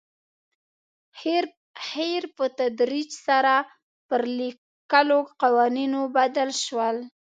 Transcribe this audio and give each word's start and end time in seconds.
هیر 1.95 2.23
په 2.35 2.45
تدریج 2.59 3.09
سره 3.27 3.55
پر 4.07 4.21
لیکلو 4.39 5.19
قوانینو 5.41 5.99
بدل 6.17 6.49
شول. 6.63 6.97